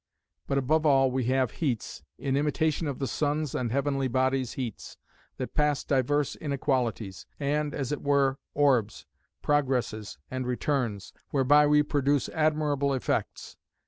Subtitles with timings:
[0.47, 4.97] But above all, we have heats, in imitation of the Sun's and heavenly bodies' heats,
[5.37, 9.05] that pass divers inequalities, and (as it were) orbs,
[9.43, 13.57] progresses, and returns, whereby we produce admirable effects.